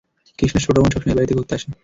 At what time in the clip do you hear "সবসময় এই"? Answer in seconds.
0.91-1.17